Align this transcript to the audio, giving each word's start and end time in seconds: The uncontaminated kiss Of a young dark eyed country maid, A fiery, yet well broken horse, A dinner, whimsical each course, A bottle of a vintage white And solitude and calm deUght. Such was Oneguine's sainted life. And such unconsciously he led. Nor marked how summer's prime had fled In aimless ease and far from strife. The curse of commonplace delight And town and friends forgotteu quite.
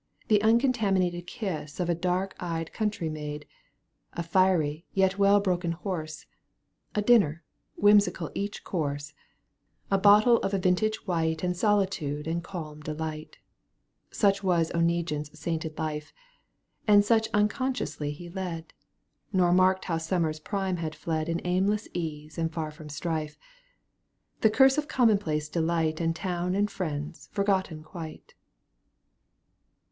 The 0.29 0.41
uncontaminated 0.41 1.27
kiss 1.27 1.79
Of 1.79 1.87
a 1.87 1.91
young 1.91 2.01
dark 2.01 2.35
eyed 2.39 2.73
country 2.73 3.07
maid, 3.07 3.45
A 4.13 4.23
fiery, 4.23 4.83
yet 4.95 5.19
well 5.19 5.39
broken 5.39 5.73
horse, 5.73 6.25
A 6.95 7.03
dinner, 7.03 7.43
whimsical 7.75 8.31
each 8.33 8.63
course, 8.63 9.13
A 9.91 9.99
bottle 9.99 10.37
of 10.37 10.55
a 10.55 10.57
vintage 10.57 11.05
white 11.05 11.43
And 11.43 11.55
solitude 11.55 12.25
and 12.25 12.43
calm 12.43 12.81
deUght. 12.81 13.35
Such 14.09 14.41
was 14.43 14.71
Oneguine's 14.73 15.37
sainted 15.37 15.77
life. 15.77 16.11
And 16.87 17.05
such 17.05 17.27
unconsciously 17.31 18.11
he 18.11 18.27
led. 18.27 18.73
Nor 19.31 19.53
marked 19.53 19.85
how 19.85 19.99
summer's 19.99 20.39
prime 20.39 20.77
had 20.77 20.95
fled 20.95 21.29
In 21.29 21.41
aimless 21.45 21.87
ease 21.93 22.39
and 22.39 22.51
far 22.51 22.71
from 22.71 22.89
strife. 22.89 23.37
The 24.39 24.49
curse 24.49 24.79
of 24.79 24.87
commonplace 24.87 25.47
delight 25.47 26.01
And 26.01 26.15
town 26.15 26.55
and 26.55 26.71
friends 26.71 27.29
forgotteu 27.35 27.83
quite. 27.83 28.33